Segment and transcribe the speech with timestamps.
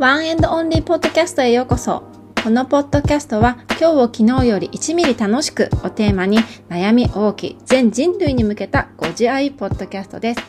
[0.00, 2.04] ワンエンドオンリーポッドキャストへようこそ。
[2.42, 6.38] このポッドキャストは今日を昨日より1ミリ楽しくをテーマに
[6.70, 10.40] 悩み大きい全人類に向けたご自愛ポッドキャストです。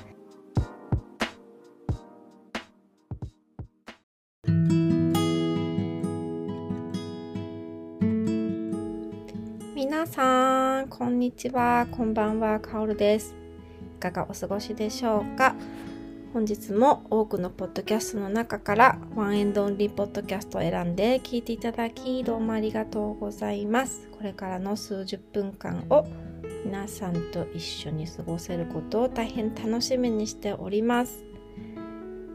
[9.76, 11.88] 皆さん、こんにちは。
[11.92, 12.62] こんばんは。
[12.62, 13.36] かおるです。
[13.97, 15.54] いかがお過ごしでしょうか？
[16.34, 24.08] 本日も多くのポッドキャストの中からワンエンドオンリーポッドキャストを選んで聞いていただきどうもありがとうございます。
[24.14, 26.08] これからの数十分間を
[26.66, 31.26] 皆さんと一緒に過ごせることを大変楽しみにしております。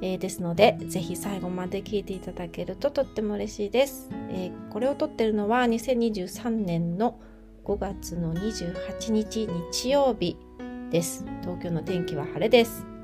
[0.02, 4.10] えー、ですので、ぜひ最後まで聞いていただけるととっても嬉しいです。
[4.28, 7.18] えー、これを撮ってるのは2023年の
[7.64, 10.36] 5月の28日日曜日
[10.90, 11.24] です。
[11.40, 12.95] 東京の天気は晴れです。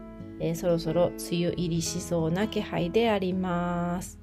[0.43, 4.19] えー、そろそろ梅雨入りしそうな気配であります。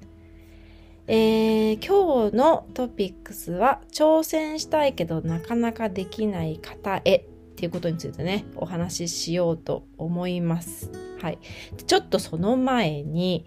[1.06, 7.24] えー、今日のトピックスは挑戦したいけどなかなかできない方へっ
[7.56, 10.92] ていうことについてね、お話ししようと思います。
[11.20, 11.38] はい。
[11.86, 13.46] ちょっとその前に、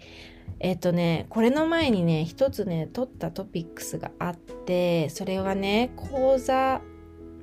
[0.58, 6.80] えっ、ー、とね、これの前にね、一つね、取ったトピックスがあって、それがね、講座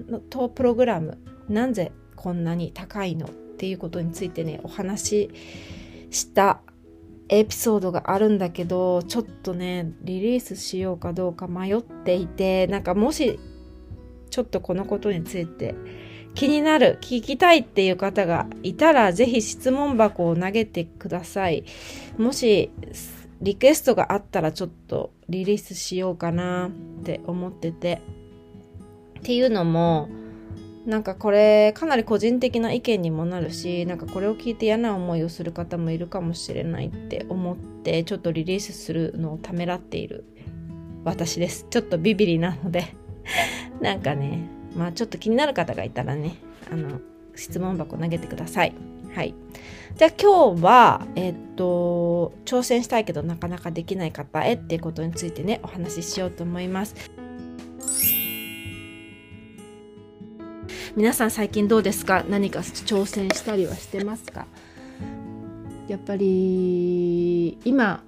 [0.08, 3.30] のとプログラム、なぜこんなに高いのっ
[3.62, 5.30] ていうことについてねお話し
[6.10, 6.62] した
[7.30, 13.40] エピソードがあるんだけどちょっとねリリースしようかどうか迷っていてなんかもし
[14.32, 15.76] ちょっとこのことについて
[16.34, 21.64] 気になる聞きたいっていう方がいたら是非質問箱を投げてください。
[22.18, 22.72] もし
[23.42, 28.02] リクエストがあったらちょっとリリースしようかなって思ってて。
[29.20, 30.10] っていうのも
[30.86, 40.26] なんかこれかなり個人的な意見にもなるしなんかこれを聞いて嫌な思いをする方もいるかもしれないって思ってちょっとリリースするのをためらっている。
[41.04, 41.66] 私です。
[41.70, 42.96] ちょっとビビりなので。
[43.82, 46.36] なんかねまあちょっと気になる方がいたらね
[46.72, 47.00] あの
[47.36, 48.74] 質問箱投げてください。
[49.14, 49.36] はい。
[49.98, 56.96] じゃあ今日はえっと挑戦したいけどなかなかできない方へっていうことについてねお話ししようと思います。
[60.98, 62.26] 皆さん最近どうですか？
[62.28, 64.46] 何か挑戦したりはしてますか？
[65.88, 68.04] やっぱり今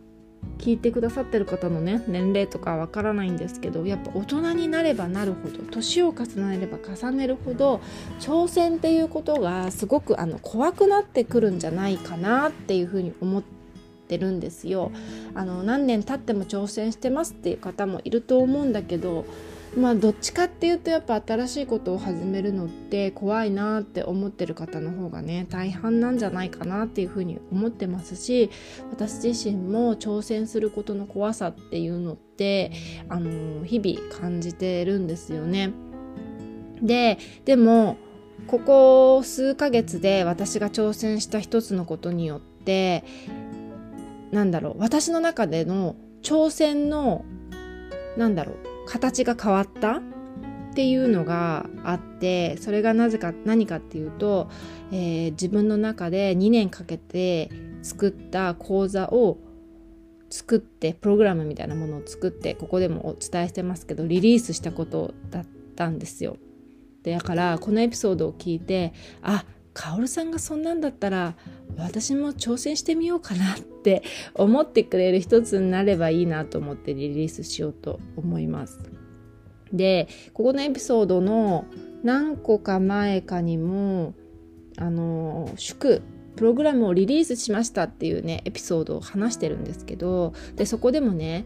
[0.58, 7.80] 聞いてくださってる方のね年齢とかわからないんですけどやっぱ大人になればなるほど年を重ねれば重ねるほど
[8.20, 13.44] 挑戦っていうことがすごくあの怖くなってくるんじゃないかなっていうふうに思っ
[14.10, 14.92] てるんですよ。
[15.36, 19.26] あの何年経っても挑戦してますっていう方もいると思うんだけど
[19.76, 28.52] まあどっちかっていうとやっぱ新しいことを始めるのって怖いなって思ってる方の方がね大半なんじゃないかなっていうふうに思ってますし
[28.92, 32.72] 私自身も挑戦することの怖さっていうのって
[33.10, 35.72] あの日々感じてるんですよね。
[36.82, 37.98] ででも
[38.48, 43.04] ここ数ヶ月で私が挑戦した一つのことによって
[44.32, 47.24] なんだろう私の中での挑戦の
[48.18, 50.02] なんだろう形が変わった？
[50.72, 54.50] っていうのがあってそれがなぜか何かっていうと、
[54.92, 57.52] えー、自分の中で2年かけて
[57.84, 59.38] 作った講座を
[60.32, 65.46] 作ってプログラムみたいなものを作ってここでもお伝えしてますけどリリースしたことだっ
[65.76, 66.38] たんですよ。
[67.04, 71.36] だからこのエピソードを聞いてあカオルさんがそんなんだったら
[71.78, 74.04] 私も挑戦してみようかなって
[74.36, 78.80] 思ってくれる一つになればいいなと思ってリリースしようと思います。
[79.72, 81.66] でここのエピソードの
[82.04, 84.14] 何個か前かにも
[84.78, 86.04] あの祝
[86.36, 91.46] プログラムをリリースしましたっていうねエピソードを話してるんですけどでそこでもね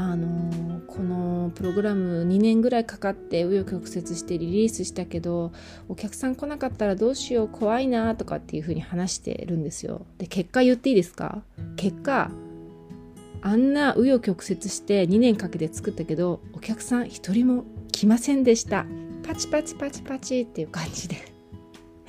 [0.00, 5.50] あのこのプログラム2年ぐらいかかって紆余曲折してリリースしたけど
[5.88, 10.06] お客さん来なかったらどうしよう怖いなとかっていうふうに話してるんですよ。
[10.18, 11.42] で結果言っていいですか？
[11.74, 12.30] 結果
[13.42, 18.86] あんな紆余曲折して2年かけて作ったけどお客さん一人も来ませんでした。
[19.26, 21.16] パチパチパチパチっていう感じで。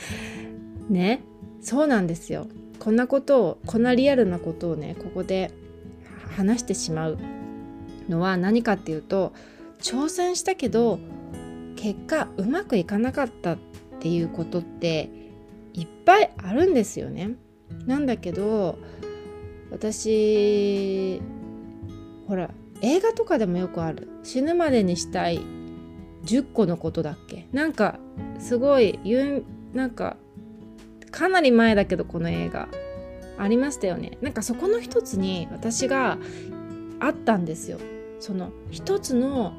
[0.92, 1.24] ね。
[1.60, 2.46] そうなんですよ。
[2.78, 5.50] こんなことをこんなリアルなことをねここで
[6.38, 7.18] 話してしまう。
[8.10, 9.34] のは何かっていうと
[9.80, 11.00] 挑戦したけど
[11.76, 13.58] 結果うまくいかなかったっ
[14.00, 15.10] ていうことって
[15.74, 17.32] いっぱいあるんですよね。
[17.86, 18.78] なんだけど
[19.72, 21.22] 私
[22.28, 22.50] ほら
[22.82, 25.40] 映画とかでもよくある死ぬまでにしたい
[26.26, 27.48] 10個のことだっけ？
[27.52, 28.00] なんか
[28.40, 29.00] すごい
[29.74, 30.18] なんか
[31.12, 32.68] かなり前だけどこの映画
[33.38, 36.18] ありましたよねなんかそこの一つに私が
[37.00, 37.80] あったんですよ。
[38.20, 39.54] その一つの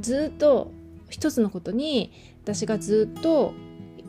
[0.00, 0.72] ずっと
[1.10, 2.12] 一つのことに
[2.42, 3.54] 私がずっと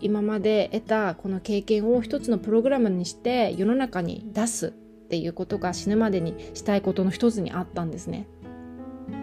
[0.01, 4.71] 今まで得たこの経験を一つのプログラムにして世の中に出すっ
[5.07, 8.27] ていうことが死ぬまでにしたいことの一つにあったんですね。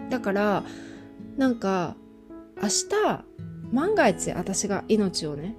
[0.09, 0.63] だから
[1.37, 1.95] なんか
[2.61, 3.25] 明日
[3.71, 5.55] 万が一私が命をね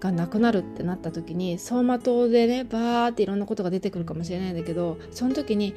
[0.00, 5.74] がなくなるってなった時に走馬灯でねバーっていろんなことが出てくるかもしれないんだけどその時に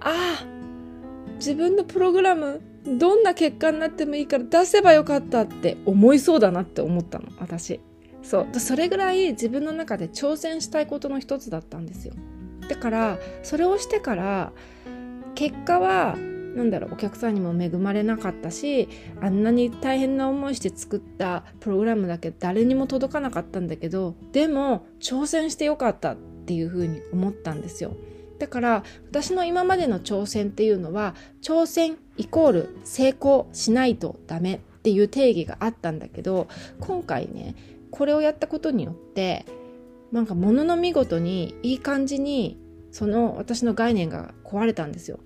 [0.00, 0.63] ああ
[1.36, 7.80] 自分のプログラムどんな結果になってもいいから出せばよかったって思いそうだなって思ったの私。
[8.22, 8.60] そう。
[8.60, 12.14] それぐらい自分の中で挑戦したいことの一つだったんですよ。
[12.68, 14.52] だからそれをしてから
[15.34, 16.16] 結果は
[16.54, 18.88] なんだろうお客さんにも恵まれなかったし
[19.20, 26.16] あんなに大変な思いして作ったプログラムだけ誰にも届かなかったんだけどでも挑戦してよかったっ
[26.46, 27.96] ていうふうに思ったんですよ。
[28.38, 36.48] だから私の今までの挑戦っていうのは挑戦イコール成功しないとダメっていう定義があったんだけど
[36.80, 37.54] 今回ね
[37.90, 39.46] これをやったことによって
[40.12, 42.58] なんかものの見事にいい感じに
[42.90, 45.18] その私の概念が壊れたんですよ。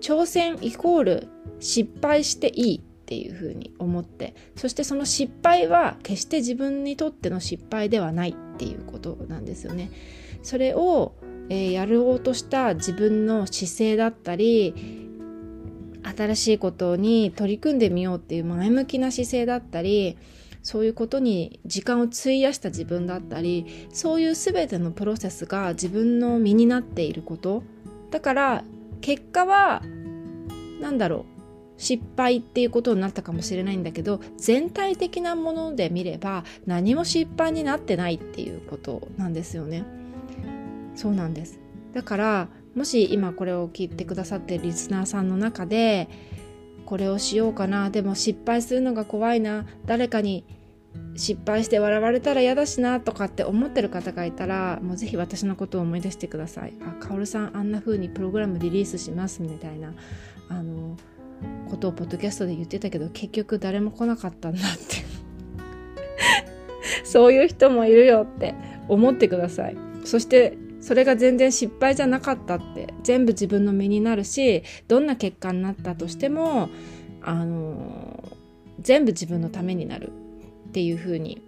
[0.00, 1.28] 挑戦イコール
[1.60, 9.90] 失敗していいっていうふうに思ってそしてその失敗は決して自分にとっての失敗ではないっていうことなんですよね。
[10.42, 11.14] それを、
[11.48, 14.74] えー、やろうとした自分の姿勢だったり
[16.02, 20.18] 新しいことに取り組んでみようっていう前向きな姿勢だったり
[20.62, 27.62] そういうことに時間を費やした自分だったりそういう全てのプロセスが自分の身になっていること。
[28.10, 28.64] だから
[29.00, 29.82] 結果は
[30.80, 31.34] 何だろう
[31.76, 40.03] 失敗っていうことになったかもしれないんだけど全体的なもので見れば何も失敗になってないっていうことなんですよね。
[40.94, 41.60] そうなんです。
[41.92, 46.08] だからもし今これを聞いてくださってるリスナーさんの中で
[46.86, 50.44] これをしようかなでも失敗するのが怖いな誰かに
[51.16, 56.74] 失敗して笑われたら嫌だしなとかって思ってる方がいたらもうぜひ私のことを思い出してください。
[56.82, 59.94] あカオルさんあんな風にプログラムリリースしますみたいな
[60.48, 60.96] あの
[61.70, 65.04] ことをポッドキャストで言ってたけど結局誰も来なかったんだって。
[67.04, 68.54] そういう人もいるよって
[68.88, 69.76] 思ってください。
[70.04, 76.68] そしてそれが全然失敗じゃなかったって全部自分の身になるしどんな結果になったとしても
[77.22, 78.22] あの
[78.80, 80.12] 全部自分のためになる
[80.68, 81.40] っていうふうに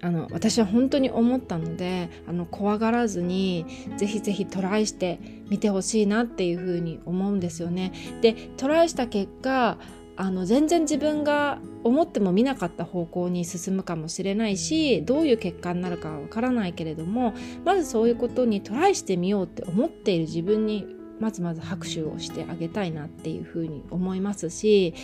[0.00, 3.66] あの私は本当に思ったのであの怖がらずに
[3.98, 5.20] ぜひぜひトライして
[5.50, 7.92] みてほしいなっていうふうに思うんですよね。
[8.22, 9.76] でトライした結果
[10.16, 17.34] あの全然自分が思っても見なかった方向に進むかもしれないしどういう結果になるかはわからないけれども
[17.64, 20.86] まずそういうことにトライしてみようって思っている自分に
[21.20, 24.94] まずまず拍手をしてあげたいなっていうふうに思いますし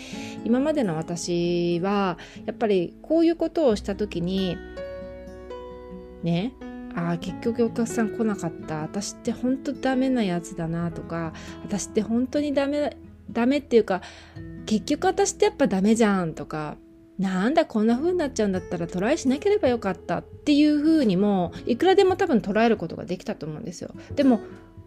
[0.45, 4.57] 今までの私はやっぱりこういうことをした時に
[6.23, 6.53] ね
[6.95, 8.83] ああ結局お客さん来なかった。
[8.83, 12.97] 私って本当ダメなやつだなとか私って本当にダメ
[13.31, 14.03] ダメっていうか
[14.71, 16.77] 結局私ってやっぱダメじゃんとか
[17.19, 23.91] なんだこんな風になっちゃうんだったらトライしなければよかったっていう風にもいくらでも多分捉えることができたと思うんですよ。
[24.15, 24.39] でも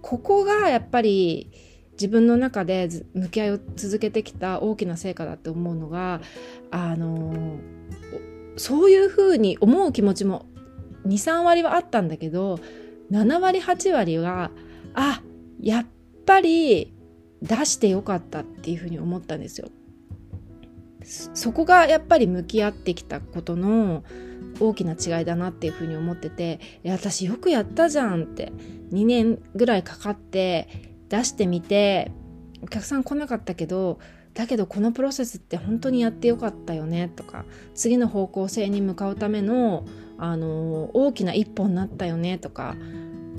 [0.01, 1.51] ここがやっぱり
[1.91, 6.22] 自分の中で向き合いを続けてきた大きな成果だって思うのが
[6.72, 7.58] あの
[8.55, 10.46] そういう風に思う気持ちも
[11.08, 12.58] 23割はあったんだけど
[13.12, 14.50] 7割8割は
[14.93, 15.22] あ
[15.60, 15.86] やっ
[16.25, 16.92] ぱり
[17.43, 19.69] 出してよかったっていうふうに思ったんですよ。
[21.05, 24.03] そこがやっぱり向き合ってきたことの
[24.59, 28.53] 大きな違いだなっていうふうに思ってて「私よくやったじゃん」って
[28.91, 30.69] 2年ぐらいかかって
[31.09, 32.12] 出してみて
[32.62, 34.00] お客さん来なかったけど
[34.33, 37.45] だけどこのプロセスって本当にやってよかったよねとか
[37.75, 39.85] 次の方向性に向かうための
[40.17, 42.75] あの大きな一歩になったよねとか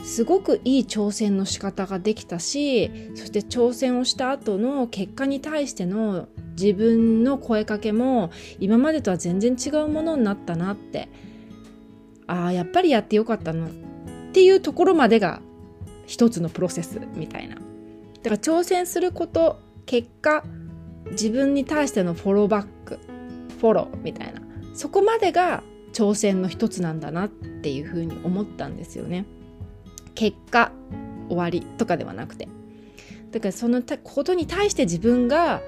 [0.05, 8.31] すごくいい挑戦の仕方ができたしそして挑戦をした後の結果に対しての自分の声かけも
[8.61, 11.09] 今までとは全然違うものになったなって。
[12.27, 13.71] ああやっぱりやってよかったなっ
[14.33, 15.41] ていうところまでが
[16.07, 17.57] 一つのプロセスみたいな。
[17.57, 20.45] だから挑戦すること結果
[21.11, 22.99] 自分に対してのフォローバック
[23.61, 24.41] フォローみたいな。
[24.75, 29.27] そこまでが挑戦の一つなんだなっていうふうに思ったんですよね。
[30.15, 30.73] 結果
[31.29, 32.49] 終わりとかではなくて。
[33.31, 35.61] だからそのことに対して自分が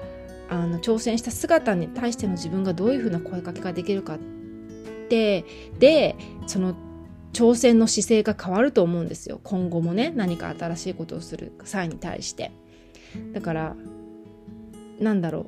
[0.49, 4.17] あの挑戦した姿に対しての自分がどういうふうな声かけができるかっ
[5.09, 5.43] て
[5.77, 6.75] でその
[7.33, 12.51] 挑戦の姿勢が変わると思うんですよ今後もね何か新しいことをする際に対して。
[13.33, 13.75] だから
[14.99, 15.47] なんだろう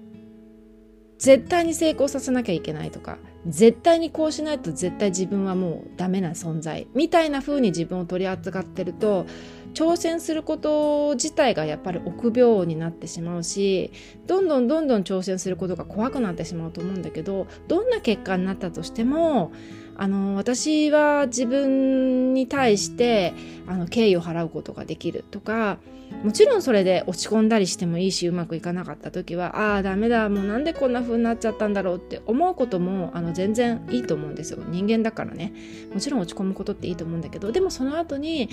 [1.20, 9.26] 絶対に成功させなきゃいけないとか絶対にこうしないと絶対自分はもうダメな存在みたいな風に自分を取り扱ってると
[9.74, 13.92] 挑戦すること自体がやっぱり臆病になってしまうし
[14.28, 19.52] どんどんどんどん挑戦することが怖くなってしまうと思うんだけどどんな結果になったとしても
[20.00, 23.34] あの私は自分に対して
[23.68, 25.78] あの敬意を払うことができるとか
[26.24, 34.64] もちろんそれで落ち込んだりしてもいいしうまくいかなかった時はああダメだもうなんでこんな風になっちゃったんだろうって思うこともあの全然いいと思うんですよ。
[34.70, 35.54] 人間だからね。
[35.94, 38.50] もちろん落ち込むことっていいと思うんだけどでもその後に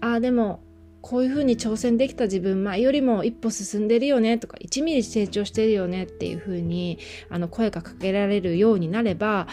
[0.00, 0.62] ああでも
[1.02, 6.98] こういうふうに挑戦できた自分前よりも一歩進んでるよねとか1ミリ成長してるよねっていうふうに
[7.30, 9.46] あの声がかけられるようになれば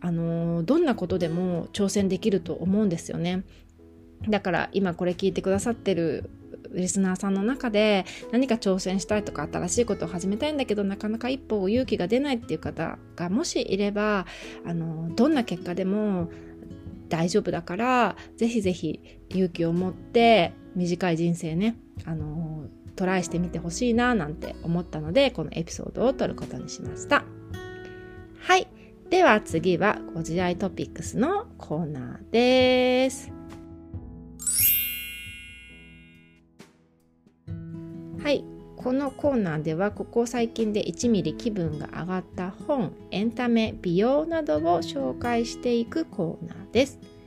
[0.00, 3.44] あのどんなことでも挑戦できると思うんですよね。
[4.28, 6.30] だから今これ聞いてくださってる
[6.72, 14.26] リスナーさんの中で何か挑戦したいとか新しいことを始めたいんだけどなかなか一歩勇気が出ないっていう方がもしいれば
[14.66, 16.30] あのどんな結果でも
[17.08, 27.24] 大丈夫だからぜひぜひ勇気を持って短い人生ねあのトライしてみてほしいななんて思ったのでこのエピソードを撮ることにしました
[28.38, 28.68] はい
[29.10, 33.32] では次はご自愛トピックスのコーナーです
[38.22, 38.44] はい
[38.76, 47.19] このコーナーではここ最近で1ミリ気分が上がった本エンタメ美容などを紹介していくコーナーです。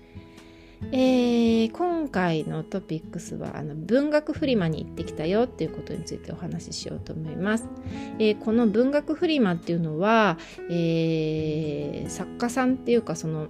[0.92, 7.68] えー、今回のトピックスはあの文学フリマに行ってきたよっていうことについてお話ししようと思います。
[8.20, 10.38] えー、この文学フリマっていうのは、
[10.70, 13.48] えー、作家さんっていうかその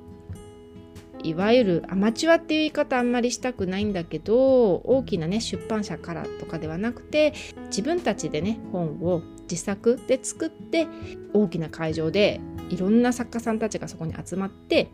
[1.24, 7.34] いわゆるアマチュアっていう言い方あんまりしたくないんだけど大きなね出版社からとかではなくて
[7.68, 10.88] 自分たちでね本を自作で作って
[11.34, 14.90] 大きな会場でいろんな作家さんたちがそこに集まって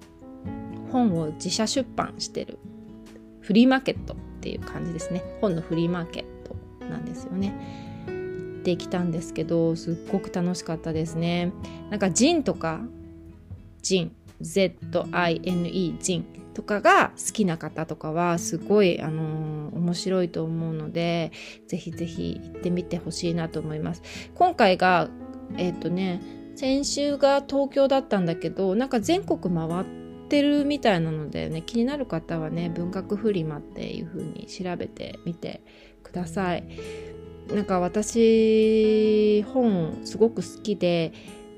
[0.92, 2.60] 本を自社出版してる。
[3.42, 5.24] フリーマーケットっていう感じですね。
[5.42, 6.56] 本のフリーマーケット
[6.86, 7.54] なんですよね。
[8.64, 11.52] できたんですけどすっごく楽しかったですね。
[11.90, 12.82] なんかジンとか
[13.82, 21.32] ジン ZINE ジンとかが好きな方とかはすごい、あのー、面白いと思うので
[21.68, 24.04] ぜひぜひ行ってみてほしいなと思います。
[24.36, 25.10] 今回が
[25.58, 26.22] えっ、ー、とね
[26.56, 29.99] 先週が東京だったんだけどなんか全国回って
[30.30, 31.62] てるみたいなのでね。
[31.62, 35.62] 気になる方はね文学フリマっていう風に調べてみて
[36.04, 36.64] ください。
[37.54, 41.14] なんか私本すごく好きで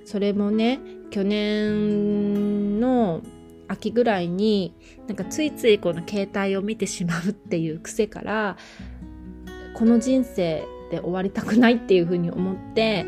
[0.05, 3.21] それもね去年の
[3.67, 4.73] 秋ぐらいに
[5.07, 8.57] なんかついついこの携帯を見てしまうっていう癖から
[9.73, 13.05] この人生で終わりたくないっていうふうに思って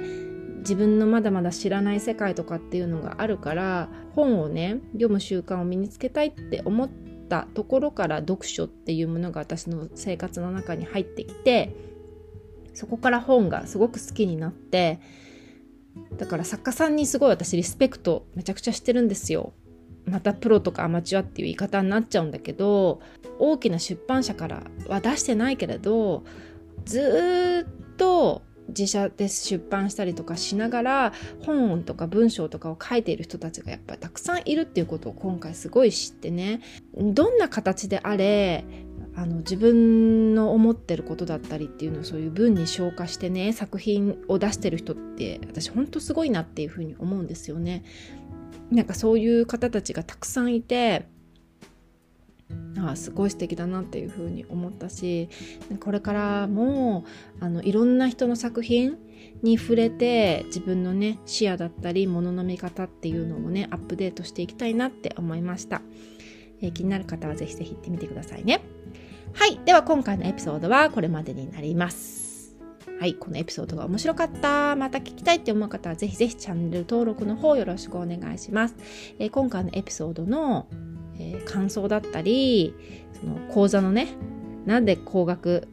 [0.64, 6.90] 自分のまだまだ知らない世界とかっていうのがあるから本をね読む習慣を身につけたいって思っ
[7.30, 11.76] たところから読書っていうものが私の生活の中に入ってきて
[12.74, 15.00] そこから本がすごく好きになって
[16.18, 19.54] だから作家さんにすごい私リスペクトめちゃくちゃしてるんですよ。
[20.06, 23.00] またプロとかアマチュアっていう言い方になっちゃうんだけど
[23.40, 26.24] 大きな出版社からは出してないけれど
[26.84, 31.14] ずっと自社で出版したりとかしながら
[31.46, 36.62] 本とか文章とかを書いている人たちがやっぱりたくさんいるっていうことを今回すごい知ってね
[36.96, 38.66] どんな形であれ
[39.16, 47.84] あの自分の思ってることだったりっていうのをそういう文に消化してね作品を出してる人って私ほんとすごいなっていうふうに思うんですよね。
[48.72, 51.06] なんかそういう方たちがたくさんいて
[52.86, 55.30] あすごい素敵だなっていうふうに思ったし
[55.80, 57.06] これからも
[57.40, 58.98] あのいろんな人の作品
[59.42, 65.82] に触れて自分のね視野だったりものの見方っていうのをねアップデートしていきたいなって思いました、
[66.62, 68.62] えー、気になる方はぜひぜひ行ってみてくださいね
[69.36, 69.60] はい。
[69.66, 72.56] では今回のエピソードはこれまでになります。
[73.00, 73.16] はい。
[73.16, 74.76] このエピソードが面白かった。
[74.76, 78.76] また聞きたいって思う方はぜひぜひチャンネル登録の方よろしくお願いします。
[79.18, 80.68] えー、今回のエピソードの、
[81.24, 82.76] えー、感想だったり、
[83.20, 84.10] その講座のね、
[84.66, 85.68] なんで高額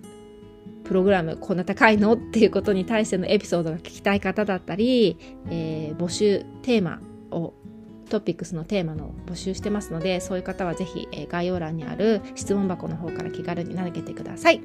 [0.85, 5.17] プログラムこんな高いのっていうことに対してのエピソードが聞きたい方だったり、
[5.49, 7.55] えー、募集テーマを
[8.11, 14.61] トピックスのテーマの募集してますのでそういう方はぜひ、え概要欄にある質問箱の方から気軽に投げてください。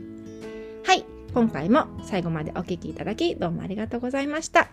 [0.84, 1.06] はい。
[1.34, 4.70] 今回も最後までお聴きいただきどうもありがとうございました。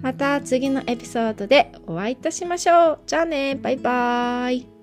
[0.00, 2.98] また次のエピソードでお会いいたしましょう。
[3.06, 3.54] じゃあね。
[3.54, 4.75] バイバーイ。